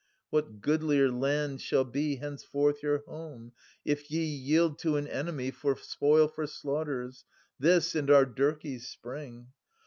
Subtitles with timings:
[0.01, 3.51] i) What goodlier land shall be Henceforth your home,
[3.85, 7.23] if ye Yield to an enemy For spoil, for slaughters
[7.59, 9.49] This, and our Dirk^'s spring